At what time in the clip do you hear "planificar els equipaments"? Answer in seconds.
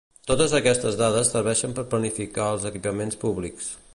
1.93-3.23